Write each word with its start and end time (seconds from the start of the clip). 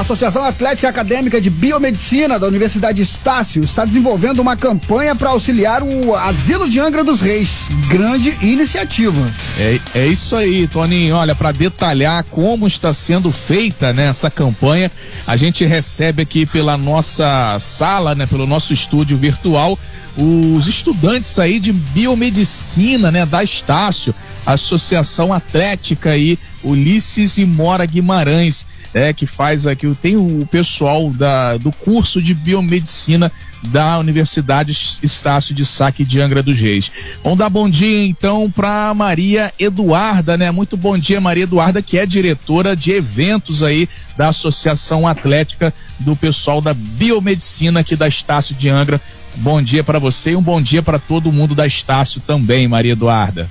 A 0.00 0.02
Associação 0.02 0.42
Atlética 0.42 0.88
Acadêmica 0.88 1.38
de 1.38 1.50
Biomedicina 1.50 2.38
da 2.38 2.46
Universidade 2.46 3.02
Estácio 3.02 3.62
está 3.62 3.84
desenvolvendo 3.84 4.38
uma 4.38 4.56
campanha 4.56 5.14
para 5.14 5.28
auxiliar 5.28 5.82
o 5.82 6.16
Asilo 6.16 6.70
de 6.70 6.80
Angra 6.80 7.04
dos 7.04 7.20
Reis. 7.20 7.68
Grande 7.86 8.34
iniciativa. 8.40 9.20
É, 9.58 9.78
é 9.94 10.06
isso 10.06 10.34
aí, 10.34 10.66
Toninho. 10.66 11.16
Olha, 11.16 11.34
para 11.34 11.52
detalhar 11.52 12.24
como 12.24 12.66
está 12.66 12.94
sendo 12.94 13.30
feita 13.30 13.92
né, 13.92 14.06
essa 14.06 14.30
campanha, 14.30 14.90
a 15.26 15.36
gente 15.36 15.66
recebe 15.66 16.22
aqui 16.22 16.46
pela 16.46 16.78
nossa 16.78 17.58
sala, 17.60 18.14
né, 18.14 18.24
pelo 18.24 18.46
nosso 18.46 18.72
estúdio 18.72 19.18
virtual, 19.18 19.78
os 20.16 20.66
estudantes 20.66 21.38
aí 21.38 21.60
de 21.60 21.74
biomedicina, 21.74 23.10
né, 23.10 23.26
da 23.26 23.44
Estácio, 23.44 24.14
Associação 24.46 25.30
Atlética 25.30 26.12
aí, 26.12 26.38
Ulisses 26.64 27.36
e 27.36 27.44
Mora 27.44 27.84
Guimarães 27.84 28.64
é, 28.92 29.12
que 29.12 29.26
faz 29.26 29.66
aqui, 29.66 29.92
tem 30.00 30.16
o 30.16 30.46
pessoal 30.50 31.10
da, 31.10 31.56
do 31.56 31.70
curso 31.70 32.20
de 32.20 32.34
biomedicina 32.34 33.30
da 33.62 33.98
Universidade 33.98 34.72
Estácio 35.02 35.54
de 35.54 35.64
Saque 35.64 36.04
de 36.04 36.20
Angra 36.20 36.42
dos 36.42 36.58
Reis. 36.58 36.90
Vamos 37.22 37.38
dar 37.38 37.50
bom 37.50 37.68
dia 37.68 38.06
então 38.06 38.50
para 38.50 38.92
Maria 38.94 39.52
Eduarda, 39.58 40.36
né? 40.36 40.50
Muito 40.50 40.76
bom 40.76 40.96
dia, 40.96 41.20
Maria 41.20 41.44
Eduarda, 41.44 41.82
que 41.82 41.98
é 41.98 42.06
diretora 42.06 42.74
de 42.74 42.90
eventos 42.92 43.62
aí 43.62 43.88
da 44.16 44.28
Associação 44.28 45.06
Atlética 45.06 45.74
do 45.98 46.16
pessoal 46.16 46.60
da 46.60 46.72
biomedicina 46.72 47.80
aqui 47.80 47.94
da 47.94 48.08
Estácio 48.08 48.54
de 48.54 48.68
Angra. 48.68 49.00
Bom 49.36 49.62
dia 49.62 49.84
para 49.84 49.98
você 49.98 50.32
e 50.32 50.36
um 50.36 50.42
bom 50.42 50.60
dia 50.60 50.82
para 50.82 50.98
todo 50.98 51.30
mundo 51.30 51.54
da 51.54 51.66
Estácio 51.66 52.20
também, 52.20 52.66
Maria 52.66 52.92
Eduarda. 52.92 53.48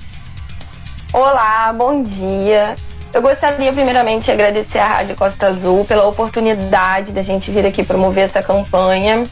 Olá, 1.14 1.74
bom 1.74 2.04
dia. 2.04 2.76
Eu 3.12 3.24
gostaria 3.24 3.74
primeiramente 3.74 4.26
de 4.26 4.32
agradecer 4.32 4.78
à 4.78 4.88
Rádio 4.88 5.16
Costa 5.16 5.48
Azul 5.48 5.84
pela 5.84 6.08
oportunidade 6.08 7.12
da 7.12 7.24
gente 7.24 7.50
vir 7.50 7.66
aqui 7.66 7.84
promover 7.84 8.26
essa 8.26 8.44
campanha. 8.44 9.24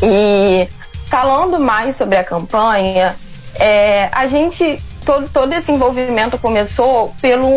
E 0.00 0.68
falando 1.06 1.58
mais 1.58 1.96
sobre 1.96 2.16
a 2.16 2.22
campanha, 2.22 3.16
é, 3.58 4.08
a 4.12 4.28
gente 4.28 4.80
todo, 5.04 5.28
todo 5.28 5.52
esse 5.52 5.72
envolvimento 5.72 6.38
começou 6.38 7.12
pelo 7.20 7.48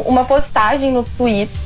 uma 0.00 0.24
postagem 0.24 0.90
no 0.90 1.04
Twitter 1.04 1.56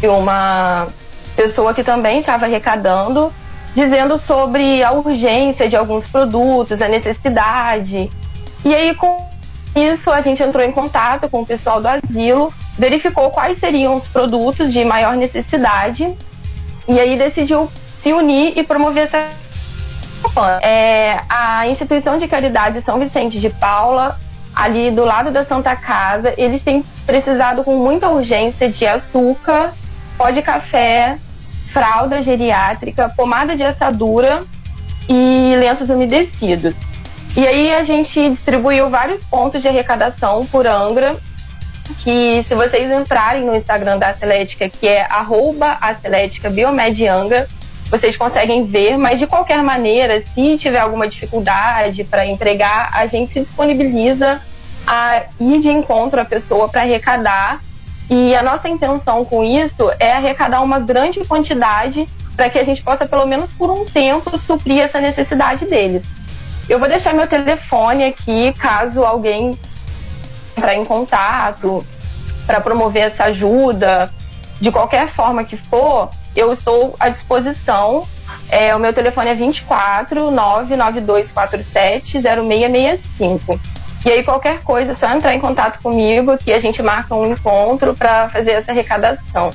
de 0.00 0.08
uma 0.08 0.88
pessoa 1.36 1.74
que 1.74 1.84
também 1.84 2.20
estava 2.20 2.46
arrecadando, 2.46 3.30
dizendo 3.74 4.16
sobre 4.16 4.82
a 4.82 4.92
urgência 4.92 5.68
de 5.68 5.76
alguns 5.76 6.06
produtos, 6.06 6.80
a 6.80 6.88
necessidade. 6.88 8.10
E 8.64 8.74
aí 8.74 8.94
com 8.94 9.30
isso 9.76 10.10
a 10.10 10.22
gente 10.22 10.42
entrou 10.42 10.64
em 10.64 10.72
contato 10.72 11.28
com 11.28 11.42
o 11.42 11.46
pessoal 11.46 11.80
do 11.80 11.88
asilo 11.88 12.52
verificou 12.78 13.30
quais 13.30 13.58
seriam 13.58 13.94
os 13.94 14.08
produtos 14.08 14.72
de 14.72 14.84
maior 14.84 15.16
necessidade 15.16 16.14
e 16.88 16.98
aí 16.98 17.16
decidiu 17.16 17.70
se 18.02 18.12
unir 18.12 18.54
e 18.56 18.62
promover 18.62 19.04
essa 19.04 19.28
campanha. 20.22 20.58
É, 20.62 21.20
a 21.28 21.66
instituição 21.68 22.18
de 22.18 22.26
caridade 22.26 22.80
São 22.82 22.98
Vicente 22.98 23.40
de 23.40 23.50
Paula, 23.50 24.18
ali 24.54 24.90
do 24.90 25.04
lado 25.04 25.30
da 25.30 25.44
Santa 25.44 25.76
Casa, 25.76 26.34
eles 26.36 26.62
têm 26.62 26.84
precisado 27.06 27.62
com 27.62 27.76
muita 27.76 28.08
urgência 28.08 28.68
de 28.68 28.86
açúcar, 28.86 29.72
pó 30.16 30.30
de 30.30 30.42
café, 30.42 31.18
fralda 31.72 32.20
geriátrica, 32.20 33.08
pomada 33.08 33.56
de 33.56 33.62
assadura 33.62 34.42
e 35.08 35.54
lenços 35.58 35.90
umedecidos. 35.90 36.74
E 37.36 37.46
aí 37.46 37.72
a 37.74 37.82
gente 37.82 38.28
distribuiu 38.28 38.90
vários 38.90 39.24
pontos 39.24 39.62
de 39.62 39.68
arrecadação 39.68 40.44
por 40.46 40.66
Angra 40.66 41.16
que 41.92 42.42
se 42.42 42.54
vocês 42.54 42.90
entrarem 42.90 43.44
no 43.44 43.54
Instagram 43.54 43.98
da 43.98 44.08
Atlética, 44.08 44.68
que 44.68 44.86
é 44.88 45.06
arroba 45.08 45.78
vocês 47.90 48.16
conseguem 48.16 48.64
ver, 48.64 48.96
mas 48.96 49.18
de 49.18 49.26
qualquer 49.26 49.62
maneira, 49.62 50.18
se 50.20 50.56
tiver 50.56 50.78
alguma 50.78 51.06
dificuldade 51.06 52.04
para 52.04 52.24
entregar, 52.24 52.88
a 52.94 53.06
gente 53.06 53.34
se 53.34 53.40
disponibiliza 53.40 54.40
a 54.86 55.24
ir 55.38 55.60
de 55.60 55.68
encontro 55.68 56.18
à 56.18 56.24
pessoa 56.24 56.68
para 56.68 56.80
arrecadar. 56.80 57.60
E 58.08 58.34
a 58.34 58.42
nossa 58.42 58.66
intenção 58.68 59.26
com 59.26 59.44
isso 59.44 59.90
é 60.00 60.12
arrecadar 60.12 60.62
uma 60.62 60.78
grande 60.78 61.22
quantidade 61.24 62.08
para 62.34 62.48
que 62.48 62.58
a 62.58 62.64
gente 62.64 62.82
possa, 62.82 63.06
pelo 63.06 63.26
menos 63.26 63.52
por 63.52 63.70
um 63.70 63.84
tempo, 63.84 64.38
suprir 64.38 64.80
essa 64.80 64.98
necessidade 64.98 65.66
deles. 65.66 66.02
Eu 66.68 66.78
vou 66.78 66.88
deixar 66.88 67.12
meu 67.12 67.26
telefone 67.26 68.04
aqui, 68.04 68.54
caso 68.58 69.04
alguém 69.04 69.58
entrar 70.56 70.74
em 70.74 70.84
contato 70.84 71.84
para 72.46 72.60
promover 72.60 73.04
essa 73.04 73.24
ajuda, 73.24 74.10
de 74.60 74.70
qualquer 74.70 75.08
forma 75.08 75.44
que 75.44 75.56
for, 75.56 76.10
eu 76.34 76.52
estou 76.52 76.94
à 76.98 77.08
disposição. 77.08 78.06
É, 78.48 78.74
o 78.74 78.78
meu 78.78 78.92
telefone 78.92 79.30
é 79.30 79.34
24 79.34 80.30
99247 80.30 82.20
0665. 82.20 83.60
E 84.04 84.10
aí, 84.10 84.24
qualquer 84.24 84.62
coisa, 84.62 84.92
é 84.92 84.94
só 84.94 85.08
entrar 85.10 85.34
em 85.34 85.40
contato 85.40 85.80
comigo 85.80 86.36
que 86.36 86.52
a 86.52 86.58
gente 86.58 86.82
marca 86.82 87.14
um 87.14 87.32
encontro 87.32 87.94
para 87.94 88.28
fazer 88.30 88.52
essa 88.52 88.72
arrecadação. 88.72 89.52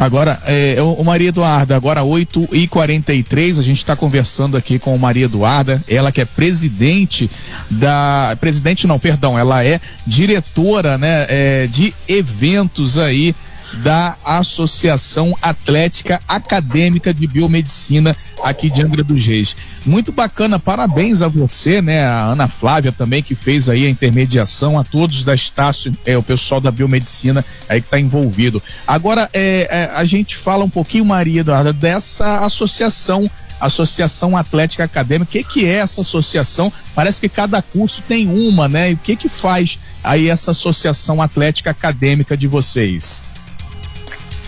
Agora, 0.00 0.40
é, 0.46 0.76
o 0.80 1.04
Maria 1.04 1.28
Eduarda, 1.28 1.76
agora 1.76 2.02
8 2.02 2.48
e 2.52 2.66
43 2.66 3.58
a 3.58 3.62
gente 3.62 3.76
está 3.76 3.94
conversando 3.94 4.56
aqui 4.56 4.78
com 4.78 4.96
Maria 4.96 5.26
Eduarda, 5.26 5.84
ela 5.86 6.10
que 6.10 6.22
é 6.22 6.24
presidente 6.24 7.30
da. 7.70 8.34
Presidente 8.40 8.86
não, 8.86 8.98
perdão, 8.98 9.38
ela 9.38 9.62
é 9.62 9.78
diretora 10.06 10.96
né, 10.96 11.26
é, 11.28 11.66
de 11.66 11.92
eventos 12.08 12.98
aí 12.98 13.34
da 13.74 14.16
Associação 14.24 15.36
Atlética 15.40 16.20
Acadêmica 16.26 17.14
de 17.14 17.26
Biomedicina 17.26 18.16
aqui 18.42 18.68
de 18.70 18.82
Angra 18.82 19.04
dos 19.04 19.24
Reis. 19.24 19.56
Muito 19.84 20.12
bacana, 20.12 20.58
parabéns 20.58 21.22
a 21.22 21.28
você, 21.28 21.80
né, 21.80 22.04
a 22.04 22.24
Ana 22.24 22.48
Flávia 22.48 22.92
também 22.92 23.22
que 23.22 23.34
fez 23.34 23.68
aí 23.68 23.86
a 23.86 23.90
intermediação, 23.90 24.78
a 24.78 24.84
todos 24.84 25.24
da 25.24 25.34
Estácio, 25.34 25.96
é, 26.04 26.16
o 26.16 26.22
pessoal 26.22 26.60
da 26.60 26.70
biomedicina 26.70 27.44
aí 27.68 27.80
que 27.80 27.86
está 27.86 27.98
envolvido. 27.98 28.62
Agora, 28.86 29.28
é, 29.32 29.68
é, 29.70 29.90
a 29.94 30.04
gente 30.04 30.36
fala 30.36 30.64
um 30.64 30.70
pouquinho, 30.70 31.04
Maria 31.04 31.40
Eduarda, 31.40 31.72
dessa 31.72 32.44
associação 32.44 33.30
Associação 33.60 34.36
Atlética 34.36 34.84
Acadêmica. 34.84 35.28
O 35.28 35.32
que, 35.32 35.44
que 35.44 35.66
é 35.66 35.74
essa 35.74 36.00
associação? 36.00 36.72
Parece 36.94 37.20
que 37.20 37.28
cada 37.28 37.60
curso 37.60 38.02
tem 38.08 38.26
uma, 38.26 38.66
né? 38.66 38.90
E 38.90 38.94
o 38.94 38.96
que 38.96 39.14
que 39.14 39.28
faz 39.28 39.78
aí 40.02 40.30
essa 40.30 40.52
Associação 40.52 41.20
Atlética 41.20 41.70
Acadêmica 41.70 42.36
de 42.36 42.46
vocês? 42.46 43.22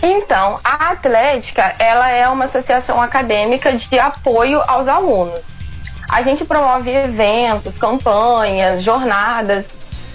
Então, 0.05 0.59
a 0.61 0.91
Atlética, 0.91 1.75
ela 1.79 2.09
é 2.09 2.27
uma 2.27 2.43
associação 2.43 3.01
acadêmica 3.01 3.71
de 3.71 3.97
apoio 3.97 4.61
aos 4.67 4.85
alunos. 4.85 5.39
A 6.09 6.21
gente 6.21 6.43
promove 6.43 6.91
eventos, 6.91 7.77
campanhas, 7.77 8.83
jornadas, 8.83 9.65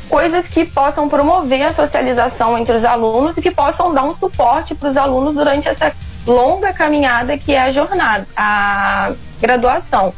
coisas 0.06 0.47
que 0.47 0.66
possam 0.66 1.09
promover 1.09 1.62
a 1.62 1.72
socialização 1.72 2.59
entre 2.59 2.76
os 2.76 2.84
alunos 2.84 3.38
e 3.38 3.43
que 3.43 3.50
possam 3.50 3.94
dar 3.94 4.04
um 4.04 4.15
suporte 4.15 4.75
para 4.75 4.91
os 4.91 4.97
alunos 4.97 5.34
durante 5.34 5.66
essa 5.66 5.91
longa 6.26 6.70
caminhada 6.75 7.38
que 7.38 7.55
é 7.55 7.62
a 7.62 7.72
jornada, 7.72 8.26
a 8.37 9.12
graduação. 9.41 10.12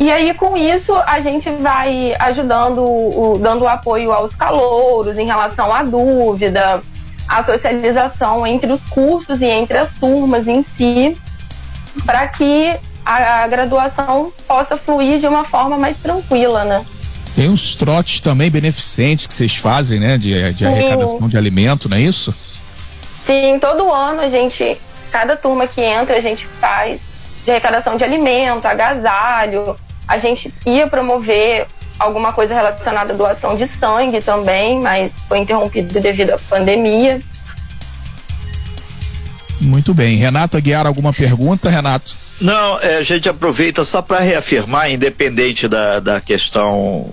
E 0.00 0.10
aí, 0.10 0.34
com 0.34 0.56
isso, 0.56 0.92
a 1.06 1.20
gente 1.20 1.48
vai 1.50 2.16
ajudando, 2.18 3.38
dando 3.40 3.66
apoio 3.66 4.12
aos 4.12 4.34
calouros 4.34 5.16
em 5.18 5.26
relação 5.26 5.72
à 5.72 5.84
dúvida, 5.84 6.82
a 7.38 7.44
socialização 7.44 8.46
entre 8.46 8.72
os 8.72 8.80
cursos 8.82 9.40
e 9.40 9.46
entre 9.46 9.78
as 9.78 9.92
turmas 9.92 10.48
em 10.48 10.62
si, 10.62 11.16
para 12.04 12.26
que 12.28 12.76
a, 13.04 13.44
a, 13.44 13.46
graduação 13.46 14.32
possa 14.46 14.76
fluir 14.76 15.20
de 15.20 15.26
uma 15.26 15.44
forma 15.44 15.78
mais 15.78 15.96
tranquila, 15.98 16.64
né? 16.64 16.84
Tem 17.34 17.48
uns 17.48 17.76
trotes 17.76 18.20
também 18.20 18.50
beneficentes 18.50 19.26
que 19.26 19.34
vocês 19.34 19.54
fazem, 19.54 20.00
né? 20.00 20.18
De, 20.18 20.52
de 20.52 20.66
arrecadação 20.66 21.28
de 21.28 21.36
alimento, 21.36 21.88
não 21.88 21.96
é 21.96 22.00
isso? 22.00 22.34
Sim, 23.24 23.58
todo 23.60 23.92
ano 23.92 24.20
a 24.20 24.28
gente, 24.28 24.76
cada 25.12 25.36
turma 25.36 25.66
que 25.66 25.80
entra, 25.80 26.16
a 26.16 26.20
gente 26.20 26.46
faz 26.60 27.00
de 27.44 27.50
arrecadação 27.52 27.96
de 27.96 28.02
alimento, 28.02 28.66
agasalho. 28.66 29.76
A 30.06 30.18
gente 30.18 30.52
ia 30.66 30.86
promover 30.86 31.66
alguma 31.98 32.32
coisa 32.32 32.54
relacionada 32.54 33.12
à 33.12 33.16
doação 33.16 33.56
de 33.56 33.66
sangue 33.66 34.20
também, 34.20 34.80
mas 34.80 35.12
foi 35.28 35.38
interrompido 35.38 36.00
devido 36.00 36.30
à 36.30 36.38
pandemia. 36.38 37.20
Muito 39.60 39.92
bem. 39.92 40.16
Renato 40.16 40.56
Aguiar, 40.56 40.86
alguma 40.86 41.12
pergunta, 41.12 41.68
Renato? 41.68 42.14
Não, 42.40 42.78
é, 42.78 42.98
a 42.98 43.02
gente 43.02 43.28
aproveita 43.28 43.82
só 43.82 44.00
para 44.00 44.20
reafirmar, 44.20 44.90
independente 44.90 45.66
da, 45.66 45.98
da 45.98 46.20
questão 46.20 47.12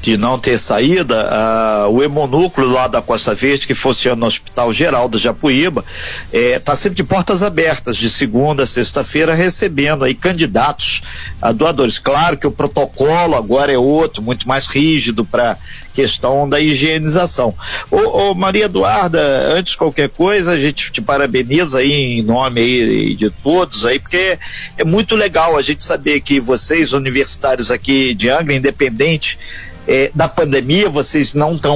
de 0.00 0.16
não 0.16 0.38
ter 0.38 0.58
saída, 0.58 1.28
uh, 1.86 1.90
o 1.90 2.02
hemonúcleo 2.02 2.68
lá 2.68 2.86
da 2.86 3.02
Costa 3.02 3.34
Verde, 3.34 3.66
que 3.66 3.74
funciona 3.74 4.16
no 4.16 4.26
Hospital 4.26 4.72
Geral 4.72 5.08
da 5.08 5.18
Japuíba, 5.18 5.84
está 6.32 6.72
eh, 6.72 6.76
sempre 6.76 6.96
de 6.96 7.04
portas 7.04 7.42
abertas, 7.42 7.96
de 7.96 8.08
segunda 8.08 8.62
a 8.62 8.66
sexta-feira, 8.66 9.34
recebendo 9.34 10.04
aí 10.04 10.14
candidatos 10.14 11.02
a 11.42 11.52
doadores. 11.52 11.98
Claro 11.98 12.36
que 12.36 12.46
o 12.46 12.50
protocolo 12.50 13.34
agora 13.34 13.72
é 13.72 13.78
outro, 13.78 14.22
muito 14.22 14.46
mais 14.46 14.66
rígido 14.66 15.24
para 15.24 15.56
questão 15.98 16.48
da 16.48 16.60
higienização. 16.60 17.52
Ô, 17.90 17.96
ô, 17.96 18.34
Maria 18.34 18.66
Eduarda, 18.66 19.20
antes 19.52 19.72
de 19.72 19.78
qualquer 19.78 20.08
coisa, 20.08 20.52
a 20.52 20.60
gente 20.60 20.92
te 20.92 21.02
parabeniza 21.02 21.78
aí 21.78 21.92
em 21.92 22.22
nome 22.22 22.60
aí 22.60 23.14
de 23.16 23.30
todos 23.30 23.84
aí, 23.84 23.98
porque 23.98 24.38
é 24.76 24.84
muito 24.84 25.16
legal 25.16 25.56
a 25.56 25.62
gente 25.62 25.82
saber 25.82 26.20
que 26.20 26.38
vocês, 26.38 26.92
universitários 26.92 27.68
aqui 27.72 28.14
de 28.14 28.30
Angra, 28.30 28.54
independente 28.54 29.36
é, 29.88 30.10
da 30.14 30.28
pandemia, 30.28 30.90
vocês 30.90 31.32
não 31.32 31.54
estão 31.56 31.74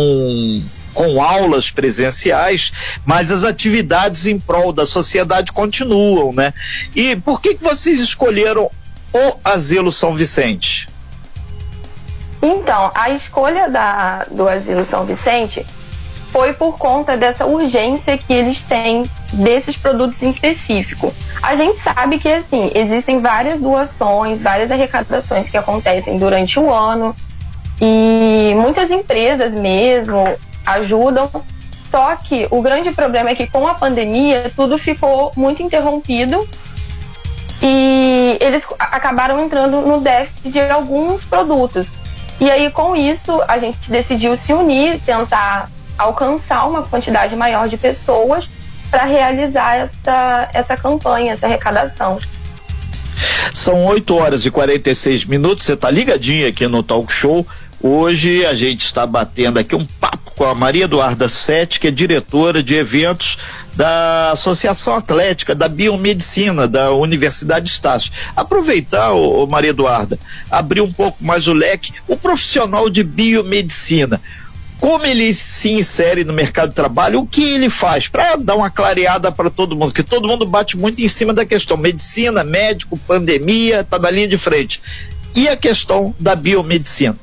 com 0.92 1.22
aulas 1.22 1.70
presenciais, 1.70 2.70
mas 3.06 3.32
as 3.32 3.44
atividades 3.44 4.26
em 4.26 4.38
prol 4.38 4.74
da 4.74 4.84
sociedade 4.84 5.50
continuam, 5.50 6.34
né? 6.34 6.52
E 6.94 7.16
por 7.16 7.40
que, 7.40 7.54
que 7.54 7.64
vocês 7.64 7.98
escolheram 7.98 8.70
o 9.14 9.34
Asilo 9.42 9.90
São 9.90 10.14
Vicente? 10.14 10.86
Então, 12.42 12.90
a 12.94 13.08
escolha 13.10 13.70
da, 13.70 14.26
do 14.30 14.46
Asilo 14.46 14.84
São 14.84 15.06
Vicente 15.06 15.64
foi 16.30 16.52
por 16.52 16.76
conta 16.76 17.16
dessa 17.16 17.46
urgência 17.46 18.18
que 18.18 18.32
eles 18.32 18.62
têm 18.62 19.04
desses 19.32 19.76
produtos 19.76 20.22
em 20.22 20.30
específico. 20.30 21.14
A 21.42 21.54
gente 21.54 21.78
sabe 21.80 22.18
que 22.18 22.28
assim 22.28 22.70
existem 22.74 23.20
várias 23.20 23.60
doações, 23.60 24.42
várias 24.42 24.70
arrecadações 24.70 25.48
que 25.48 25.56
acontecem 25.56 26.18
durante 26.18 26.58
o 26.58 26.70
ano 26.70 27.14
e 27.84 28.55
muitas 28.55 28.93
empresas 28.93 29.52
mesmo 29.52 30.38
ajudam. 30.64 31.29
Só 31.90 32.14
que 32.14 32.46
o 32.50 32.62
grande 32.62 32.93
problema 32.93 33.31
é 33.31 33.34
que 33.34 33.49
com 33.49 33.67
a 33.67 33.75
pandemia 33.75 34.52
tudo 34.55 34.79
ficou 34.79 35.32
muito 35.37 35.62
interrompido 35.62 36.49
e 37.61 38.38
eles 38.40 38.64
acabaram 38.79 39.44
entrando 39.44 39.82
no 39.82 40.00
déficit 40.00 40.52
de 40.52 40.61
alguns 40.61 41.25
produtos. 41.25 41.88
E 42.40 42.50
aí, 42.50 42.70
com 42.70 42.96
isso, 42.96 43.43
a 43.46 43.58
gente 43.58 43.90
decidiu 43.90 44.37
se 44.37 44.52
unir, 44.52 45.00
tentar 45.05 45.69
alcançar 45.99 46.67
uma 46.67 46.82
quantidade 46.82 47.37
maior 47.37 47.69
de 47.69 47.76
pessoas 47.76 48.49
para 48.90 49.05
realizar 49.05 49.76
essa, 49.76 50.49
essa 50.52 50.76
campanha, 50.76 51.32
essa 51.32 51.46
arrecadação. 51.46 52.19
São 53.52 53.84
8 53.84 54.14
horas 54.17 54.46
e 54.46 54.50
46 54.50 55.26
minutos, 55.26 55.64
você 55.64 55.75
está 55.75 55.90
ligadinho 55.90 56.49
aqui 56.49 56.67
no 56.67 56.82
Talk 56.82 57.12
Show. 57.12 57.46
Hoje 57.84 58.46
a 58.46 58.55
gente 58.55 58.84
está 58.84 59.05
batendo 59.05 59.58
aqui 59.58 59.75
um 59.75 59.84
papo 59.84 60.31
com 60.37 60.44
a 60.44 60.55
Maria 60.55 60.84
Eduarda 60.84 61.29
Sete, 61.29 61.81
que 61.81 61.88
é 61.88 61.90
diretora 61.90 62.62
de 62.62 62.76
eventos 62.76 63.38
da 63.75 64.31
Associação 64.31 64.94
Atlética 64.94 65.52
da 65.52 65.67
Biomedicina 65.67 66.69
da 66.69 66.93
Universidade 66.93 67.69
Estácio. 67.69 68.12
Aproveitar, 68.37 69.11
ô, 69.11 69.44
Maria 69.49 69.70
Eduarda, 69.70 70.17
abrir 70.49 70.81
um 70.81 70.93
pouco 70.93 71.25
mais 71.25 71.49
o 71.49 71.52
leque, 71.52 71.93
o 72.06 72.17
profissional 72.17 72.88
de 72.88 73.02
biomedicina 73.02 74.20
como 74.79 75.06
ele 75.06 75.32
se 75.32 75.70
insere 75.70 76.25
no 76.25 76.32
mercado 76.32 76.70
de 76.70 76.75
trabalho, 76.75 77.20
o 77.20 77.26
que 77.26 77.43
ele 77.44 77.70
faz, 77.70 78.08
para 78.08 78.34
dar 78.34 78.56
uma 78.56 78.69
clareada 78.69 79.31
para 79.31 79.49
todo 79.49 79.76
mundo, 79.76 79.94
que 79.94 80.02
todo 80.02 80.26
mundo 80.26 80.44
bate 80.44 80.76
muito 80.76 81.00
em 81.00 81.06
cima 81.06 81.32
da 81.32 81.44
questão 81.44 81.76
medicina, 81.76 82.43
médico, 82.43 82.99
pandemia, 83.06 83.82
está 83.82 83.96
na 83.96 84.11
linha 84.11 84.26
de 84.26 84.37
frente. 84.37 84.82
E 85.37 85.49
a 85.49 85.56
questão 85.56 86.12
da 86.19 86.34
biomedicina? 86.34 87.17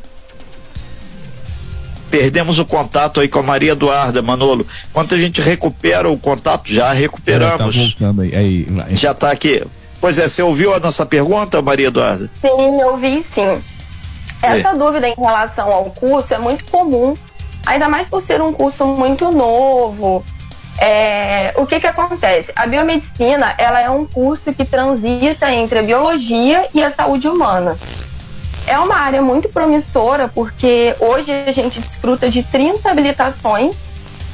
Perdemos 2.09 2.59
o 2.59 2.65
contato 2.65 3.19
aí 3.19 3.27
com 3.27 3.39
a 3.39 3.43
Maria 3.43 3.71
Eduarda, 3.71 4.21
Manolo. 4.21 4.65
Quando 4.91 5.15
a 5.15 5.17
gente 5.17 5.41
recupera 5.41 6.09
o 6.09 6.17
contato, 6.17 6.71
já 6.71 6.91
recuperamos. 6.91 7.95
É, 7.99 8.05
tá 8.05 8.21
aí, 8.21 8.35
aí, 8.35 8.67
aí. 8.87 8.95
Já 8.95 9.11
está 9.11 9.31
aqui. 9.31 9.63
Pois 10.01 10.17
é, 10.17 10.27
você 10.27 10.41
ouviu 10.41 10.73
a 10.73 10.79
nossa 10.79 11.05
pergunta, 11.05 11.61
Maria 11.61 11.87
Eduarda? 11.87 12.29
Sim, 12.41 12.83
ouvi 12.83 13.25
sim. 13.33 13.61
Essa 14.41 14.69
é. 14.69 14.75
dúvida 14.75 15.07
em 15.07 15.15
relação 15.15 15.71
ao 15.71 15.85
curso 15.85 16.33
é 16.33 16.37
muito 16.37 16.63
comum, 16.71 17.15
ainda 17.65 17.89
mais 17.89 18.07
por 18.07 18.21
ser 18.21 18.41
um 18.41 18.53
curso 18.53 18.85
muito 18.85 19.29
novo. 19.31 20.23
É, 20.81 21.53
o 21.57 21.65
que 21.65 21.79
que 21.79 21.87
acontece? 21.87 22.53
A 22.55 22.65
biomedicina, 22.65 23.53
ela 23.57 23.81
é 23.81 23.89
um 23.89 24.05
curso 24.05 24.53
que 24.53 24.63
transita 24.63 25.51
entre 25.53 25.79
a 25.79 25.83
biologia 25.83 26.69
e 26.73 26.81
a 26.81 26.89
saúde 26.89 27.27
humana 27.27 27.77
é 28.67 28.77
uma 28.77 28.95
área 28.95 29.21
muito 29.21 29.49
promissora, 29.49 30.27
porque 30.27 30.95
hoje 30.99 31.31
a 31.31 31.51
gente 31.51 31.79
desfruta 31.79 32.29
de 32.29 32.43
30 32.43 32.89
habilitações 32.89 33.77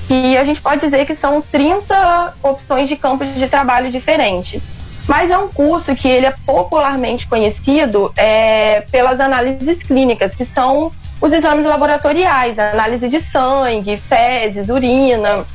e 0.10 0.38
a 0.38 0.44
gente 0.44 0.62
pode 0.62 0.82
dizer 0.82 1.06
que 1.06 1.16
são 1.16 1.42
30 1.42 2.34
opções 2.44 2.88
de 2.88 2.96
campos 2.96 3.34
de 3.34 3.48
trabalho 3.48 3.90
diferentes. 3.90 4.62
Mas 5.08 5.30
é 5.30 5.38
um 5.38 5.48
curso 5.48 5.96
que 5.96 6.08
ele 6.08 6.26
é 6.26 6.34
popularmente 6.46 7.28
conhecido 7.28 8.12
é, 8.18 8.82
pelas 8.92 9.20
análises 9.20 9.84
clínicas, 9.84 10.34
que 10.34 10.46
são 10.46 10.92
os 11.22 11.32
exames 11.32 11.66
laboratoriais, 11.66 12.58
análise 12.58 13.08
de 13.08 13.22
sangue, 13.22 13.98
fezes, 13.98 14.70
urina, 14.70 15.46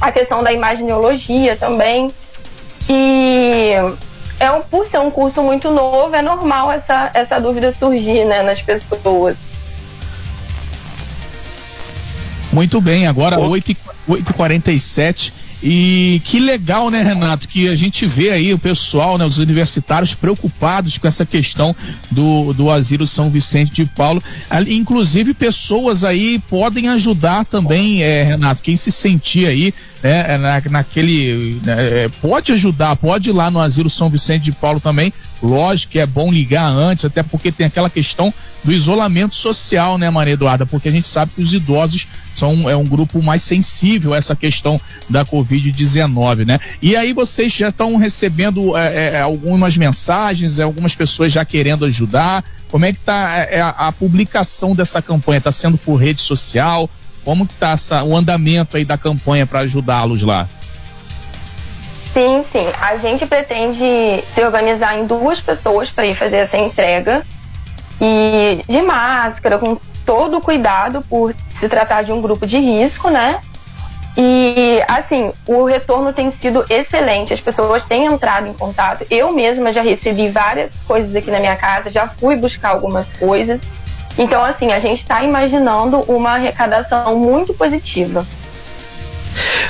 a 0.00 0.10
questão 0.10 0.42
da 0.42 0.52
imaginologia 0.52 1.56
também. 1.56 2.12
E 2.88 3.74
é 4.40 4.50
um, 4.50 4.62
por 4.62 4.86
ser 4.86 4.98
um 4.98 5.10
curso 5.10 5.42
muito 5.42 5.70
novo, 5.70 6.16
é 6.16 6.22
normal 6.22 6.72
essa, 6.72 7.10
essa 7.12 7.38
dúvida 7.38 7.70
surgir 7.70 8.24
né, 8.24 8.42
nas 8.42 8.62
pessoas. 8.62 9.36
Muito 12.50 12.80
bem, 12.80 13.06
agora 13.06 13.36
8h47. 13.36 15.32
E 15.62 16.22
que 16.24 16.40
legal, 16.40 16.90
né, 16.90 17.02
Renato, 17.02 17.46
que 17.46 17.68
a 17.68 17.76
gente 17.76 18.06
vê 18.06 18.30
aí 18.30 18.54
o 18.54 18.58
pessoal, 18.58 19.18
né, 19.18 19.24
os 19.24 19.36
universitários 19.36 20.14
preocupados 20.14 20.96
com 20.96 21.06
essa 21.06 21.26
questão 21.26 21.76
do, 22.10 22.54
do 22.54 22.70
asilo 22.70 23.06
São 23.06 23.28
Vicente 23.28 23.72
de 23.72 23.84
Paulo. 23.84 24.22
Inclusive, 24.68 25.34
pessoas 25.34 26.02
aí 26.02 26.38
podem 26.48 26.88
ajudar 26.88 27.44
também, 27.44 28.02
é, 28.02 28.22
Renato, 28.22 28.62
quem 28.62 28.76
se 28.76 28.90
sentir 28.90 29.46
aí 29.46 29.74
né, 30.02 30.34
é, 30.34 30.38
na, 30.38 30.62
naquele. 30.70 31.60
Né, 31.62 32.04
é, 32.04 32.08
pode 32.08 32.52
ajudar, 32.52 32.96
pode 32.96 33.28
ir 33.28 33.32
lá 33.32 33.50
no 33.50 33.60
Asilo 33.60 33.90
São 33.90 34.08
Vicente 34.08 34.44
de 34.44 34.52
Paulo 34.52 34.80
também. 34.80 35.12
Lógico 35.42 35.92
que 35.92 35.98
é 35.98 36.06
bom 36.06 36.32
ligar 36.32 36.70
antes, 36.70 37.04
até 37.04 37.22
porque 37.22 37.52
tem 37.52 37.66
aquela 37.66 37.90
questão 37.90 38.32
do 38.64 38.72
isolamento 38.72 39.34
social, 39.34 39.98
né, 39.98 40.08
Maria 40.10 40.34
Eduarda? 40.34 40.66
Porque 40.66 40.88
a 40.88 40.92
gente 40.92 41.06
sabe 41.06 41.32
que 41.34 41.42
os 41.42 41.52
idosos 41.52 42.06
são 42.34 42.68
é 42.68 42.76
um 42.76 42.84
grupo 42.84 43.22
mais 43.22 43.42
sensível 43.42 44.14
a 44.14 44.16
essa 44.16 44.36
questão 44.36 44.80
da 45.08 45.24
Covid-19, 45.24 46.46
né? 46.46 46.58
E 46.80 46.96
aí 46.96 47.12
vocês 47.12 47.52
já 47.52 47.68
estão 47.68 47.96
recebendo 47.96 48.76
é, 48.76 49.14
é, 49.14 49.20
algumas 49.20 49.76
mensagens, 49.76 50.60
algumas 50.60 50.94
pessoas 50.94 51.32
já 51.32 51.44
querendo 51.44 51.84
ajudar. 51.84 52.44
Como 52.70 52.84
é 52.84 52.92
que 52.92 52.98
está 52.98 53.46
é, 53.50 53.60
a, 53.60 53.68
a 53.70 53.92
publicação 53.92 54.74
dessa 54.74 55.02
campanha? 55.02 55.38
Está 55.38 55.52
sendo 55.52 55.76
por 55.76 55.96
rede 55.96 56.20
social? 56.20 56.88
Como 57.24 57.46
que 57.46 57.54
tá 57.54 57.72
essa, 57.72 58.02
o 58.02 58.16
andamento 58.16 58.76
aí 58.76 58.84
da 58.84 58.96
campanha 58.96 59.46
para 59.46 59.60
ajudá-los 59.60 60.22
lá? 60.22 60.48
Sim, 62.12 62.42
sim. 62.50 62.66
A 62.80 62.96
gente 62.96 63.26
pretende 63.26 63.84
se 64.26 64.42
organizar 64.42 64.98
em 64.98 65.06
duas 65.06 65.40
pessoas 65.40 65.90
para 65.90 66.06
ir 66.06 66.16
fazer 66.16 66.38
essa 66.38 66.56
entrega. 66.56 67.24
E 68.00 68.64
de 68.66 68.82
máscara, 68.82 69.58
com 69.58 69.78
todo 70.10 70.38
o 70.38 70.40
cuidado 70.40 71.02
por 71.02 71.32
se 71.54 71.68
tratar 71.68 72.02
de 72.02 72.10
um 72.10 72.20
grupo 72.20 72.44
de 72.44 72.58
risco, 72.58 73.08
né? 73.08 73.38
E 74.16 74.82
assim, 74.88 75.32
o 75.46 75.62
retorno 75.62 76.12
tem 76.12 76.32
sido 76.32 76.64
excelente. 76.68 77.32
As 77.32 77.40
pessoas 77.40 77.84
têm 77.84 78.06
entrado 78.06 78.48
em 78.48 78.52
contato. 78.52 79.06
Eu 79.08 79.32
mesma 79.32 79.72
já 79.72 79.82
recebi 79.82 80.28
várias 80.28 80.74
coisas 80.84 81.14
aqui 81.14 81.30
na 81.30 81.38
minha 81.38 81.54
casa, 81.54 81.92
já 81.92 82.08
fui 82.08 82.34
buscar 82.34 82.70
algumas 82.70 83.08
coisas. 83.18 83.60
Então, 84.18 84.44
assim, 84.44 84.72
a 84.72 84.80
gente 84.80 84.98
está 84.98 85.22
imaginando 85.22 86.00
uma 86.08 86.30
arrecadação 86.32 87.16
muito 87.16 87.54
positiva. 87.54 88.26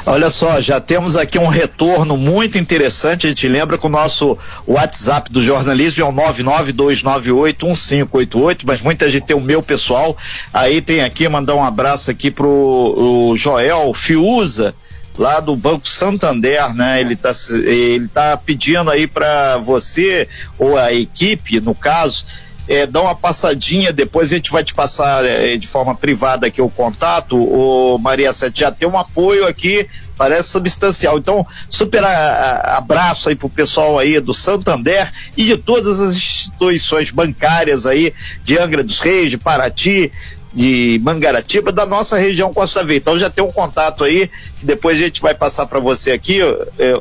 Olha 0.07 0.31
só, 0.31 0.61
já 0.61 0.81
temos 0.81 1.17
aqui 1.17 1.37
um 1.39 1.49
retorno 1.49 2.17
muito 2.17 2.57
interessante. 2.59 3.27
A 3.27 3.31
gente 3.31 3.47
lembra 3.47 3.77
que 3.77 3.87
o 3.87 3.91
nosso 3.91 4.39
WhatsApp 4.67 5.31
do 5.31 5.43
jornalismo 5.43 6.03
é 6.03 6.07
o 6.07 6.13
992981588, 6.13 8.63
mas 8.65 8.81
muita 8.81 9.11
gente 9.11 9.27
tem 9.27 9.37
o 9.37 9.41
meu 9.41 9.63
pessoal. 9.63 10.17
Aí 10.53 10.81
tem 10.81 11.03
aqui, 11.03 11.29
mandar 11.29 11.55
um 11.55 11.63
abraço 11.63 12.11
aqui 12.11 12.31
pro 12.31 13.35
Joel 13.37 13.93
Fiuza 13.95 14.75
lá 15.19 15.39
do 15.39 15.55
Banco 15.55 15.87
Santander, 15.87 16.75
né? 16.75 16.99
Ele 17.01 17.13
está 17.13 17.33
ele 17.53 18.09
tá 18.09 18.39
pedindo 18.39 18.91
aí 18.91 19.07
para 19.07 19.59
você 19.59 20.27
ou 20.59 20.79
a 20.79 20.91
equipe, 20.93 21.61
no 21.61 21.75
caso, 21.75 22.25
é, 22.71 22.87
dá 22.87 23.03
uma 23.03 23.17
passadinha, 23.17 23.93
depois 23.93 24.33
a 24.33 24.37
gente 24.37 24.53
vai 24.53 24.63
te 24.63 24.73
passar 24.73 25.25
é, 25.25 25.57
de 25.57 25.67
forma 25.67 25.93
privada 25.93 26.47
aqui 26.47 26.63
o 26.63 26.71
contato, 26.71 27.37
o 27.37 27.99
Maria 27.99 28.33
Sete 28.33 28.61
já 28.61 28.71
tem 28.71 28.89
um 28.89 28.97
apoio 28.97 29.45
aqui, 29.45 29.89
parece 30.17 30.51
substancial. 30.51 31.19
Então, 31.19 31.45
super 31.69 32.05
a, 32.05 32.77
abraço 32.77 33.29
aí 33.29 33.35
pro 33.35 33.49
pessoal 33.49 33.99
aí 33.99 34.21
do 34.21 34.33
Santander 34.33 35.11
e 35.37 35.47
de 35.47 35.57
todas 35.57 36.01
as 36.01 36.15
instituições 36.15 37.11
bancárias 37.11 37.87
aí 37.87 38.15
de 38.45 38.57
Angra 38.57 38.85
dos 38.85 39.01
Reis, 39.01 39.33
de 39.33 39.37
Paraty, 39.37 40.13
de 40.53 41.01
Mangaratiba, 41.03 41.71
da 41.71 41.87
nossa 41.87 42.19
região 42.19 42.53
Costa 42.53 42.83
Verde. 42.83 43.03
Então 43.03 43.19
já 43.19 43.31
tem 43.31 43.43
um 43.45 43.53
contato 43.53 44.05
aí, 44.05 44.29
que 44.59 44.67
depois 44.67 44.99
a 44.99 45.03
gente 45.03 45.21
vai 45.21 45.35
passar 45.35 45.67
para 45.67 45.79
você 45.79 46.11
aqui, 46.11 46.41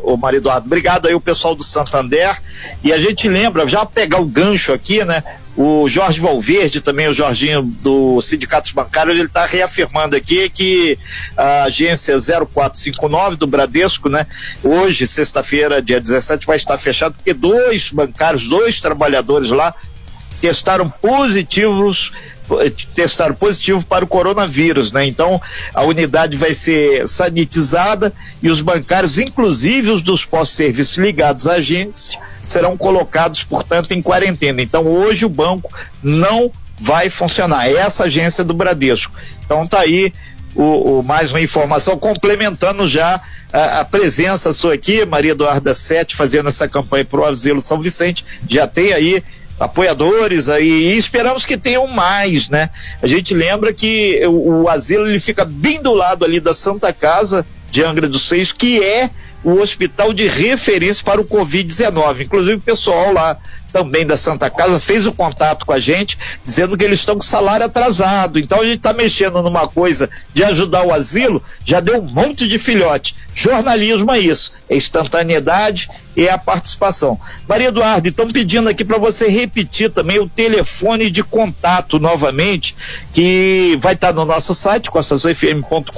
o 0.04 0.16
Maria 0.18 0.38
Eduardo. 0.38 0.68
Obrigado 0.68 1.08
aí 1.08 1.16
o 1.16 1.22
pessoal 1.22 1.56
do 1.56 1.64
Santander. 1.64 2.40
E 2.84 2.94
a 2.94 3.00
gente 3.00 3.28
lembra, 3.28 3.68
já 3.68 3.86
pegar 3.86 4.20
o 4.20 4.26
gancho 4.26 4.72
aqui, 4.72 5.04
né? 5.04 5.24
O 5.58 5.90
Jorge 5.90 6.22
Valverde, 6.22 6.80
também 6.80 7.10
o 7.10 7.14
Jorginho 7.14 7.64
do 7.64 8.22
Sindicatos 8.22 8.72
Bancários, 8.72 9.16
ele 9.16 9.26
está 9.26 9.46
reafirmando 9.46 10.16
aqui 10.16 10.50
que 10.50 10.98
a 11.36 11.64
agência 11.64 12.16
0459 12.18 13.36
do 13.36 13.46
Bradesco, 13.46 14.08
né, 14.08 14.26
hoje, 14.64 15.06
sexta-feira, 15.06 15.82
dia 15.82 16.00
17, 16.00 16.46
vai 16.46 16.56
estar 16.56 16.78
fechado, 16.78 17.16
porque 17.16 17.34
dois 17.34 17.90
bancários, 17.90 18.48
dois 18.48 18.80
trabalhadores 18.80 19.52
lá 19.52 19.76
testaram 20.40 20.90
positivos 20.90 22.14
testaram 22.96 23.36
positivo 23.36 23.86
para 23.86 24.04
o 24.04 24.08
coronavírus, 24.08 24.92
né? 24.92 25.06
Então 25.06 25.42
a 25.74 25.84
unidade 25.84 26.38
vai 26.38 26.54
ser 26.54 27.08
sanitizada 27.08 28.14
e 28.42 28.50
os 28.50 28.62
bancários, 28.62 29.20
inclusive 29.20 29.92
os 29.92 30.02
dos 30.02 30.26
postos 30.26 30.58
de 30.58 30.64
serviço 30.64 31.02
ligados 31.02 31.48
à 31.48 31.54
agência, 31.54 32.20
serão 32.46 32.78
colocados, 32.78 33.44
portanto, 33.44 33.92
em 33.94 34.02
quarentena. 34.02 34.62
Então 34.62 34.86
hoje 34.86 35.26
o 35.26 35.30
banco 35.30 35.72
não 36.02 36.52
vai 36.80 37.10
funcionar. 37.10 37.68
É 37.68 37.74
essa 37.74 38.06
agência 38.06 38.44
do 38.44 38.54
Bradesco. 38.54 39.14
Então 39.46 39.68
tá 39.68 39.82
aí 39.82 40.14
o, 40.56 41.00
o 41.00 41.04
mais 41.04 41.32
uma 41.32 41.42
informação 41.42 41.98
complementando 41.98 42.88
já 42.88 43.22
a, 43.52 43.80
a, 43.80 43.86
presença 43.86 44.54
sua 44.54 44.74
aqui, 44.74 45.06
Maria 45.06 45.32
Eduarda 45.32 45.74
Sete, 45.74 46.16
fazendo 46.16 46.50
essa 46.50 46.68
campanha 46.68 47.06
para 47.06 47.20
o 47.20 47.26
Asilo 47.26 47.60
São 47.60 47.80
Vicente. 47.80 48.26
Já 48.48 48.68
tem 48.68 48.94
aí 48.94 49.24
apoiadores 49.60 50.48
aí 50.48 50.94
e 50.94 50.98
esperamos 50.98 51.46
que 51.46 51.58
tenham 51.58 51.86
mais, 51.88 52.50
né? 52.50 52.70
A 53.02 53.08
gente 53.08 53.34
lembra 53.34 53.74
que 53.74 54.22
o, 54.26 54.62
o 54.64 54.70
asilo 54.70 55.08
ele 55.08 55.20
fica 55.20 55.44
bem 55.44 55.82
do 55.82 55.94
lado 55.94 56.24
ali 56.24 56.40
da 56.40 56.54
Santa 56.54 56.94
Casa 56.94 57.46
de 57.70 57.84
Angra 57.84 58.08
dos 58.08 58.28
Seis, 58.28 58.52
que 58.52 58.84
é 58.84 59.10
o 59.44 59.60
hospital 59.60 60.14
de 60.14 60.28
referência 60.28 61.04
para 61.04 61.22
o 61.22 61.26
Covid-19. 61.26 62.22
Inclusive 62.22 62.56
o 62.56 62.62
pessoal 62.62 63.14
lá 63.14 63.38
também 63.72 64.06
da 64.06 64.18
Santa 64.18 64.50
Casa 64.50 64.80
fez 64.80 65.06
o 65.06 65.14
contato 65.14 65.66
com 65.66 65.74
a 65.74 65.80
gente, 65.80 66.18
dizendo 66.44 66.78
que 66.78 66.84
eles 66.84 67.00
estão 67.00 67.16
com 67.16 67.22
salário 67.22 67.66
atrasado. 67.66 68.40
Então 68.40 68.62
a 68.62 68.66
gente 68.66 68.78
está 68.78 68.94
mexendo 68.94 69.42
numa 69.42 69.68
coisa 69.68 70.10
de 70.34 70.44
ajudar 70.44 70.84
o 70.84 70.94
asilo, 70.94 71.44
já 71.64 71.80
deu 71.80 72.00
um 72.00 72.10
monte 72.10 72.48
de 72.48 72.58
filhote. 72.58 73.16
Jornalismo 73.42 74.12
é 74.12 74.20
isso, 74.20 74.52
é 74.70 74.76
instantaneidade 74.76 75.90
e 76.14 76.28
é 76.28 76.32
a 76.32 76.38
participação. 76.38 77.18
Maria 77.48 77.70
Eduardo, 77.70 78.10
estão 78.10 78.30
pedindo 78.30 78.68
aqui 78.68 78.84
para 78.84 78.98
você 78.98 79.30
repetir 79.30 79.90
também 79.90 80.20
o 80.20 80.28
telefone 80.28 81.10
de 81.10 81.24
contato 81.24 81.98
novamente, 82.00 82.76
que 83.14 83.78
vai 83.80 83.94
estar 83.94 84.08
tá 84.08 84.14
no 84.14 84.26
nosso 84.26 84.54
site, 84.54 84.92
costasufm.com.br, 84.92 85.94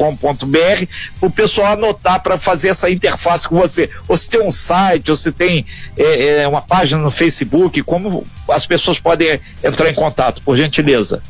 para 1.20 1.28
o 1.28 1.32
pessoal 1.32 1.74
anotar 1.74 2.22
para 2.22 2.38
fazer 2.38 2.70
essa 2.70 2.92
interface 2.92 3.48
com 3.48 3.56
você. 3.56 3.90
Ou 4.08 4.16
se 4.16 4.30
tem 4.30 4.46
um 4.46 4.52
site, 4.52 5.10
ou 5.10 5.18
se 5.18 5.32
tem 5.32 5.66
é, 5.98 6.42
é, 6.44 6.48
uma 6.48 6.62
página 6.62 7.02
no 7.02 7.10
Facebook, 7.10 7.82
como 7.82 8.24
as 8.48 8.68
pessoas 8.68 9.00
podem 9.00 9.40
entrar 9.64 9.90
em 9.90 9.96
contato, 9.96 10.44
por 10.44 10.56
gentileza. 10.56 11.24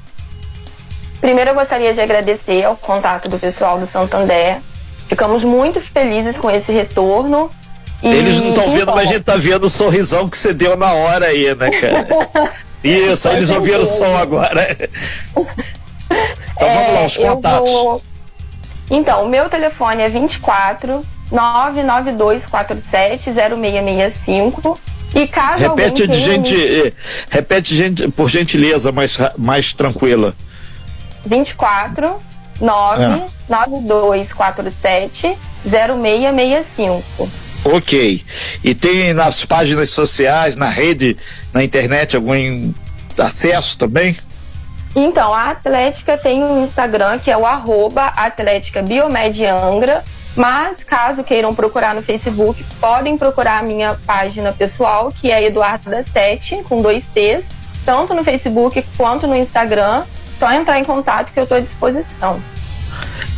Primeiro 1.22 1.51
eu 1.51 1.56
gostaria 1.56 1.94
de 1.94 2.01
agradecer 2.01 2.65
ao 2.65 2.75
contato 2.75 3.30
do 3.30 3.39
pessoal 3.39 3.80
do 3.80 3.88
Santander 3.88 4.60
Ficamos 5.08 5.43
muito 5.43 5.81
felizes 5.81 6.38
com 6.38 6.50
esse 6.50 6.72
retorno. 6.72 7.51
Eles 8.01 8.41
não 8.41 8.50
estão 8.50 8.72
vendo, 8.72 8.93
mas 8.93 9.10
a 9.10 9.13
gente 9.13 9.24
tá 9.24 9.36
vendo 9.36 9.65
o 9.65 9.70
sorrisão 9.70 10.27
que 10.27 10.38
você 10.38 10.53
deu 10.53 10.75
na 10.75 10.93
hora 10.93 11.27
aí, 11.27 11.53
né, 11.53 11.70
cara? 11.70 12.08
Isso, 12.84 13.27
eles 13.29 13.51
ouviram 13.51 13.81
o 13.81 13.86
som 13.86 14.15
agora. 14.15 14.75
Então 16.53 16.67
é, 16.67 16.75
vamos 16.75 16.93
lá, 16.93 17.05
os 17.05 17.17
contatos. 17.17 17.72
Vou... 17.72 18.01
Então, 18.91 19.25
o 19.25 19.29
meu 19.29 19.50
telefone 19.50 20.03
é 20.03 20.10
24 20.10 21.03
99247 21.31 23.31
0665. 23.31 24.79
E 25.15 25.27
caso 25.27 25.63
repete 25.63 26.03
alguém 26.03 26.20
gente, 26.20 26.53
me... 26.53 26.88
Eh, 26.88 26.93
repete 27.29 27.75
gente, 27.75 28.08
por 28.10 28.29
gentileza, 28.29 28.91
mais, 28.91 29.17
mais 29.38 29.74
tranquila. 29.74 30.36
24 31.25 32.22
99247 33.51 35.38
0665. 35.65 37.29
Ok. 37.63 38.25
E 38.63 38.74
tem 38.74 39.13
nas 39.13 39.46
páginas 39.46 39.89
sociais, 39.89 40.55
na 40.55 40.70
rede, 40.70 41.17
na 41.53 41.63
internet, 41.63 42.15
algum 42.15 42.74
acesso 43.17 43.77
também? 43.77 44.17
Então, 44.96 45.34
a 45.34 45.51
Atlética 45.51 46.17
tem 46.17 46.43
um 46.43 46.63
Instagram 46.63 47.20
que 47.20 47.29
é 47.29 47.38
o 47.38 47.46
arroba 47.46 48.08
Atlética 48.08 48.81
Biomed 48.81 49.46
Angra, 49.46 50.03
mas 50.36 50.84
caso 50.84 51.24
queiram 51.24 51.53
procurar 51.53 51.93
no 51.93 52.01
Facebook, 52.01 52.63
podem 52.79 53.17
procurar 53.17 53.60
a 53.60 53.63
minha 53.63 53.98
página 54.05 54.51
pessoal, 54.51 55.12
que 55.12 55.31
é 55.31 55.43
Eduarda 55.43 56.03
Sete, 56.03 56.63
com 56.63 56.81
dois 56.81 57.05
T's, 57.13 57.46
tanto 57.86 58.13
no 58.13 58.24
Facebook 58.24 58.84
quanto 58.98 59.27
no 59.27 59.36
Instagram. 59.36 60.03
Só 60.39 60.51
entrar 60.51 60.79
em 60.79 60.84
contato 60.84 61.31
que 61.31 61.39
eu 61.39 61.43
estou 61.43 61.58
à 61.58 61.62
disposição. 61.62 62.41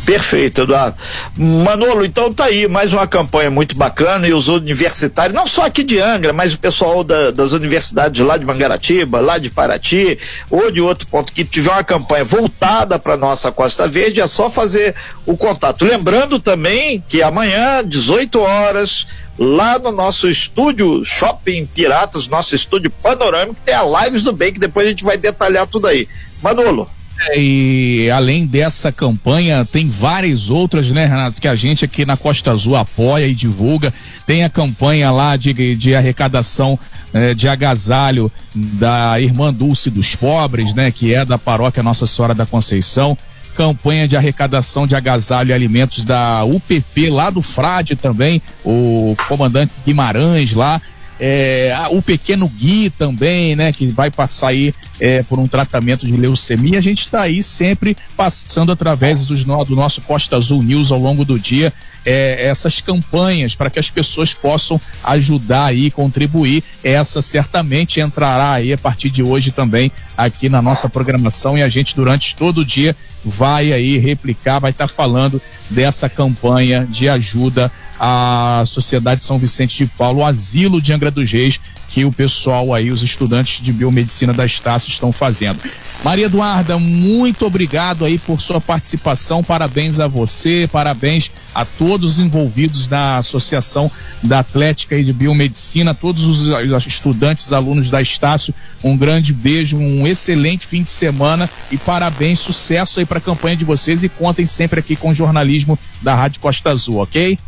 Perfeito, 0.04 0.62
Eduardo. 0.62 0.96
Manolo, 1.36 2.04
então 2.04 2.32
tá 2.32 2.44
aí 2.44 2.68
mais 2.68 2.92
uma 2.92 3.06
campanha 3.06 3.50
muito 3.50 3.74
bacana 3.74 4.28
e 4.28 4.34
os 4.34 4.48
universitários, 4.48 5.34
não 5.34 5.46
só 5.46 5.64
aqui 5.64 5.82
de 5.82 5.98
Angra, 5.98 6.32
mas 6.32 6.52
o 6.52 6.58
pessoal 6.58 7.02
da, 7.02 7.30
das 7.30 7.52
universidades 7.52 8.24
lá 8.24 8.36
de 8.36 8.44
Mangaratiba, 8.44 9.20
lá 9.20 9.38
de 9.38 9.48
Paraty, 9.48 10.18
ou 10.50 10.70
de 10.70 10.80
outro 10.80 11.06
ponto 11.06 11.32
que 11.32 11.42
tiver 11.42 11.70
uma 11.70 11.82
campanha 11.82 12.24
voltada 12.24 12.98
para 12.98 13.16
nossa 13.16 13.50
Costa 13.50 13.88
Verde, 13.88 14.20
é 14.20 14.26
só 14.26 14.50
fazer 14.50 14.94
o 15.24 15.36
contato. 15.36 15.86
Lembrando 15.86 16.38
também 16.38 17.02
que 17.08 17.22
amanhã, 17.22 17.82
18 17.82 18.38
horas, 18.40 19.06
lá 19.38 19.78
no 19.78 19.90
nosso 19.90 20.28
estúdio 20.28 21.02
Shopping 21.02 21.64
Piratas, 21.64 22.28
nosso 22.28 22.54
estúdio 22.54 22.90
panorâmico, 22.90 23.56
tem 23.64 23.74
a 23.74 23.82
Lives 23.82 24.22
do 24.22 24.32
Bem, 24.34 24.52
que 24.52 24.60
depois 24.60 24.86
a 24.86 24.90
gente 24.90 25.04
vai 25.04 25.16
detalhar 25.16 25.66
tudo 25.66 25.86
aí. 25.86 26.06
Manolo. 26.42 26.88
É, 27.20 27.38
e 27.38 28.10
além 28.10 28.44
dessa 28.44 28.90
campanha, 28.90 29.64
tem 29.64 29.88
várias 29.88 30.50
outras, 30.50 30.90
né, 30.90 31.06
Renato, 31.06 31.40
que 31.40 31.48
a 31.48 31.54
gente 31.54 31.84
aqui 31.84 32.04
na 32.04 32.16
Costa 32.16 32.50
Azul 32.50 32.76
apoia 32.76 33.26
e 33.26 33.34
divulga. 33.34 33.92
Tem 34.26 34.44
a 34.44 34.50
campanha 34.50 35.10
lá 35.10 35.36
de, 35.36 35.76
de 35.76 35.94
arrecadação 35.94 36.78
é, 37.12 37.32
de 37.32 37.48
agasalho 37.48 38.30
da 38.54 39.20
Irmã 39.20 39.52
Dulce 39.52 39.90
dos 39.90 40.16
Pobres, 40.16 40.74
né, 40.74 40.90
que 40.90 41.14
é 41.14 41.24
da 41.24 41.38
paróquia 41.38 41.82
Nossa 41.82 42.06
Senhora 42.06 42.34
da 42.34 42.46
Conceição. 42.46 43.16
Campanha 43.54 44.08
de 44.08 44.16
arrecadação 44.16 44.84
de 44.84 44.96
agasalho 44.96 45.50
e 45.50 45.52
alimentos 45.52 46.04
da 46.04 46.42
UPP 46.44 47.08
lá 47.08 47.30
do 47.30 47.40
Frade 47.40 47.94
também, 47.94 48.42
o 48.64 49.16
comandante 49.28 49.72
Guimarães 49.86 50.52
lá 50.52 50.82
é, 51.18 51.74
o 51.90 52.02
pequeno 52.02 52.48
Gui 52.48 52.90
também, 52.90 53.54
né, 53.54 53.72
que 53.72 53.86
vai 53.86 54.10
passar 54.10 54.48
aí 54.48 54.74
é, 55.00 55.22
por 55.22 55.38
um 55.38 55.46
tratamento 55.46 56.06
de 56.06 56.16
leucemia. 56.16 56.78
A 56.78 56.82
gente 56.82 57.00
está 57.00 57.22
aí 57.22 57.42
sempre 57.42 57.96
passando 58.16 58.72
através 58.72 59.26
dos, 59.26 59.44
do 59.44 59.76
nosso 59.76 60.00
Costa 60.00 60.36
Azul 60.36 60.62
News 60.62 60.90
ao 60.90 60.98
longo 60.98 61.24
do 61.24 61.38
dia 61.38 61.72
é, 62.04 62.46
essas 62.46 62.80
campanhas 62.80 63.54
para 63.54 63.70
que 63.70 63.78
as 63.78 63.90
pessoas 63.90 64.34
possam 64.34 64.80
ajudar 65.02 65.66
aí, 65.66 65.90
contribuir. 65.90 66.62
Essa 66.82 67.22
certamente 67.22 68.00
entrará 68.00 68.52
aí 68.52 68.72
a 68.72 68.78
partir 68.78 69.10
de 69.10 69.22
hoje 69.22 69.50
também 69.50 69.90
aqui 70.16 70.48
na 70.48 70.60
nossa 70.60 70.88
programação 70.88 71.56
e 71.56 71.62
a 71.62 71.68
gente 71.68 71.96
durante 71.96 72.34
todo 72.34 72.58
o 72.58 72.64
dia 72.64 72.94
vai 73.24 73.72
aí 73.72 73.96
replicar, 73.96 74.60
vai 74.60 74.70
estar 74.70 74.88
tá 74.88 74.94
falando 74.94 75.40
dessa 75.70 76.08
campanha 76.08 76.86
de 76.88 77.08
ajuda 77.08 77.72
à 77.98 78.64
Sociedade 78.66 79.22
São 79.22 79.38
Vicente 79.38 79.76
de 79.76 79.86
Paulo, 79.86 80.24
Asilo 80.24 80.82
de 80.82 80.92
Angra 80.92 81.10
dos 81.14 81.30
Reis, 81.30 81.60
que 81.88 82.04
o 82.04 82.12
pessoal 82.12 82.74
aí, 82.74 82.90
os 82.90 83.02
estudantes 83.02 83.64
de 83.64 83.72
biomedicina 83.72 84.32
da 84.32 84.44
Estácio 84.44 84.90
estão 84.90 85.12
fazendo. 85.12 85.60
Maria 86.04 86.26
Eduarda, 86.26 86.78
muito 86.78 87.46
obrigado 87.46 88.04
aí 88.04 88.18
por 88.18 88.40
sua 88.40 88.60
participação, 88.60 89.42
parabéns 89.42 90.00
a 90.00 90.08
você, 90.08 90.68
parabéns 90.70 91.30
a 91.54 91.64
todos 91.64 92.14
os 92.14 92.18
envolvidos 92.18 92.88
na 92.88 93.18
Associação 93.18 93.90
da 94.22 94.40
Atlética 94.40 94.96
e 94.96 95.04
de 95.04 95.12
Biomedicina, 95.12 95.94
todos 95.94 96.24
os 96.24 96.48
estudantes, 96.86 97.52
alunos 97.52 97.88
da 97.88 98.02
Estácio, 98.02 98.52
um 98.82 98.96
grande 98.96 99.32
beijo, 99.32 99.76
um 99.76 100.06
excelente 100.06 100.66
fim 100.66 100.82
de 100.82 100.88
semana 100.88 101.48
e 101.70 101.76
parabéns, 101.76 102.40
sucesso 102.40 102.98
aí 102.98 103.06
para 103.06 103.18
a 103.18 103.22
campanha 103.22 103.56
de 103.56 103.64
vocês 103.64 104.02
e 104.02 104.08
contem 104.08 104.46
sempre 104.46 104.80
aqui 104.80 104.96
com 104.96 105.10
o 105.10 105.14
jornalismo 105.14 105.78
da 106.02 106.14
Rádio 106.14 106.40
Costa 106.40 106.70
Azul, 106.70 106.96
ok? 106.96 107.38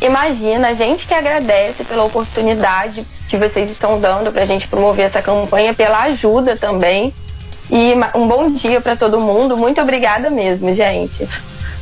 Imagina, 0.00 0.68
a 0.68 0.74
gente 0.74 1.06
que 1.06 1.12
agradece 1.12 1.84
pela 1.84 2.04
oportunidade 2.04 3.04
que 3.28 3.36
vocês 3.36 3.70
estão 3.70 4.00
dando 4.00 4.32
para 4.32 4.42
a 4.42 4.46
gente 4.46 4.66
promover 4.66 5.04
essa 5.04 5.20
campanha, 5.20 5.74
pela 5.74 6.02
ajuda 6.04 6.56
também. 6.56 7.12
E 7.70 7.92
um 8.14 8.26
bom 8.26 8.50
dia 8.50 8.80
para 8.80 8.96
todo 8.96 9.20
mundo. 9.20 9.56
Muito 9.56 9.80
obrigada 9.80 10.30
mesmo, 10.30 10.74
gente. 10.74 11.28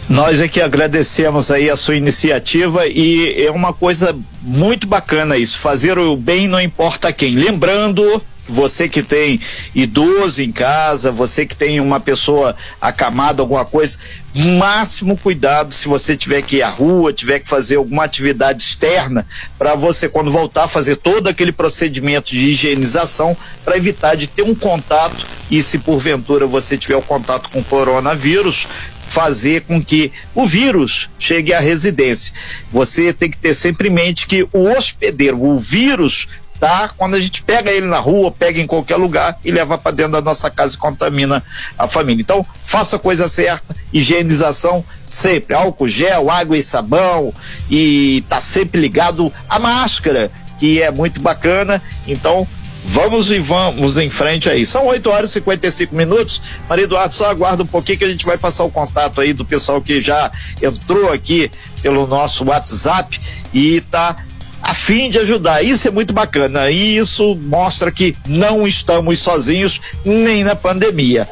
Nós 0.09 0.41
é 0.41 0.49
que 0.49 0.61
agradecemos 0.61 1.51
aí 1.51 1.71
a 1.71 1.77
sua 1.77 1.95
iniciativa 1.95 2.87
e 2.87 3.45
é 3.45 3.51
uma 3.51 3.73
coisa 3.73 4.17
muito 4.43 4.87
bacana 4.87 5.37
isso, 5.37 5.59
fazer 5.59 5.99
o 5.99 6.17
bem 6.17 6.49
não 6.49 6.61
importa 6.61 7.13
quem. 7.13 7.33
Lembrando 7.33 8.23
você 8.49 8.89
que 8.89 9.03
tem 9.03 9.41
idoso 9.75 10.43
em 10.43 10.51
casa, 10.51 11.13
você 11.13 11.45
que 11.45 11.55
tem 11.55 11.81
uma 11.81 12.01
pessoa 12.01 12.57
acamada, 12.81 13.43
alguma 13.43 13.65
coisa, 13.65 13.99
máximo 14.35 15.17
cuidado 15.17 15.75
se 15.75 15.89
você 15.89 16.17
tiver 16.17 16.43
que 16.43 16.57
ir 16.57 16.63
à 16.63 16.69
rua, 16.69 17.13
tiver 17.13 17.41
que 17.41 17.49
fazer 17.49 17.77
alguma 17.77 18.05
atividade 18.05 18.63
externa, 18.63 19.27
para 19.59 19.75
você, 19.75 20.09
quando 20.09 20.31
voltar, 20.31 20.69
fazer 20.69 20.97
todo 20.97 21.29
aquele 21.29 21.53
procedimento 21.53 22.31
de 22.31 22.51
higienização 22.51 23.37
para 23.65 23.77
evitar 23.77 24.17
de 24.17 24.27
ter 24.27 24.43
um 24.43 24.55
contato 24.55 25.27
e 25.51 25.63
se 25.63 25.79
porventura 25.79 26.47
você 26.47 26.77
tiver 26.77 26.97
o 26.97 27.03
contato 27.03 27.51
com 27.51 27.63
coronavírus, 27.63 28.67
fazer 29.09 29.63
com 29.63 29.83
que 29.83 30.13
o 30.35 30.47
vírus 30.47 31.09
chegue 31.19 31.53
à 31.53 31.61
residência. 31.61 32.33
Você 32.71 33.13
tem 33.13 33.31
que 33.31 33.39
ter 33.39 33.55
sempre 33.55 33.89
em 33.89 33.93
mente 33.93 34.27
que 34.27 34.47
o 34.53 34.71
hospedeiro, 34.71 35.43
o 35.43 35.59
vírus 35.59 36.29
tá? 36.59 36.91
Quando 36.97 37.15
a 37.15 37.21
gente 37.21 37.43
pega 37.43 37.71
ele 37.71 37.87
na 37.87 37.99
rua, 37.99 38.31
pega 38.31 38.61
em 38.61 38.67
qualquer 38.67 38.97
lugar 38.97 39.39
e 39.45 39.51
leva 39.51 39.79
para 39.79 39.93
dentro 39.93 40.13
da 40.13 40.21
nossa 40.21 40.51
casa 40.51 40.75
e 40.75 40.79
contamina 40.79 41.43
a 41.79 41.87
família. 41.87 42.23
Então, 42.23 42.45
faça 42.65 42.97
a 42.97 42.99
coisa 42.99 43.29
certa, 43.29 43.75
higienização 43.93 44.85
sempre, 45.09 45.55
álcool 45.55 45.89
gel, 45.89 46.31
água 46.31 46.57
e 46.57 46.63
sabão 46.63 47.33
e 47.71 48.23
tá 48.29 48.41
sempre 48.41 48.81
ligado 48.81 49.33
à 49.49 49.59
máscara, 49.59 50.31
que 50.59 50.83
é 50.83 50.91
muito 50.91 51.21
bacana. 51.21 51.83
Então, 52.07 52.47
Vamos 52.85 53.31
e 53.31 53.39
vamos 53.39 53.99
em 53.99 54.09
frente 54.09 54.49
aí. 54.49 54.65
São 54.65 54.87
8 54.87 55.11
horas 55.11 55.31
e 55.31 55.35
55 55.35 55.95
minutos. 55.95 56.41
Maria 56.69 56.85
Eduardo, 56.85 57.13
só 57.13 57.29
aguarda 57.29 57.63
um 57.63 57.67
pouquinho 57.67 57.99
que 57.99 58.05
a 58.05 58.09
gente 58.09 58.25
vai 58.25 58.39
passar 58.39 58.65
o 58.65 58.71
contato 58.71 59.21
aí 59.21 59.33
do 59.33 59.45
pessoal 59.45 59.83
que 59.83 60.01
já 60.01 60.31
entrou 60.63 61.13
aqui 61.13 61.51
pelo 61.83 62.07
nosso 62.07 62.45
WhatsApp 62.45 63.21
e 63.53 63.81
tá 63.83 64.17
a 64.63 64.75
fim 64.75 65.11
de 65.11 65.19
ajudar. 65.19 65.63
Isso 65.63 65.89
é 65.89 65.91
muito 65.91 66.13
bacana 66.13 66.71
e 66.71 66.97
isso 66.97 67.35
mostra 67.35 67.91
que 67.91 68.17
não 68.27 68.67
estamos 68.67 69.21
sozinhos 69.21 69.81
nem 70.05 70.45
na 70.45 70.55
pandemia. 70.55 71.29